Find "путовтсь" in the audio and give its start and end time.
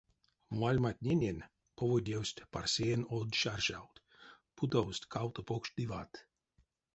4.57-5.07